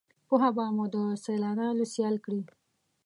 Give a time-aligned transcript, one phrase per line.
[0.27, 2.41] پوهه به مو دسیالانوسیال کړي